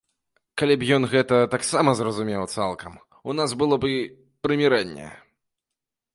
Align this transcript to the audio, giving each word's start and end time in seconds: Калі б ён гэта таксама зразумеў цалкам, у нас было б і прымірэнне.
Калі 0.59 0.73
б 0.83 0.87
ён 0.95 1.03
гэта 1.11 1.35
таксама 1.55 1.89
зразумеў 1.99 2.47
цалкам, 2.55 2.93
у 3.33 3.37
нас 3.39 3.49
было 3.61 3.75
б 3.85 3.93
і 3.99 4.01
прымірэнне. 4.49 5.07